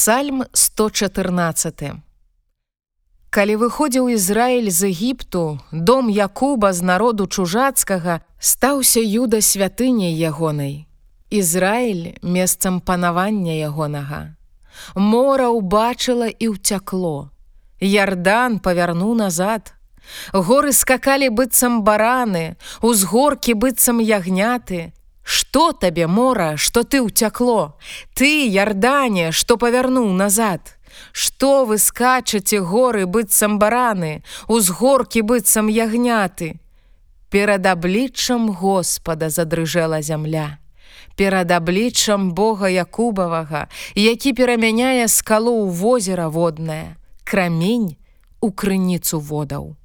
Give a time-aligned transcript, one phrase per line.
[0.00, 1.92] Псальм 114.
[3.30, 10.88] Калі выходзіў Ізраіль з Егіпту, дом Якуба з народу чужацкага стаўся юда святыняй ягонай.
[11.28, 14.40] Ізраіль месцам панавання ягонага.
[14.96, 17.28] Мора ўбачыла і ўцякло.
[17.84, 19.76] Ярдан павярнуў назад.
[20.32, 24.96] Горы скакалі быццам бараны, узгоркі быццам ягняты,
[25.50, 27.74] Што табе мора, што ты ўцякло?
[28.14, 30.78] Ты, ярдане, што павярнуў назад.
[31.10, 36.62] Што вы скачаце горы быццам бараны, узгоркі быццам ягняты.
[37.34, 40.62] Перад абліччам Господа задрыжэла зямля.
[41.18, 43.66] Перад абліччам Бога Якубавага,
[43.98, 46.94] які перамяняе скалу ў возера воднае,
[47.26, 47.98] крамень
[48.38, 49.79] у крыніцу водаў.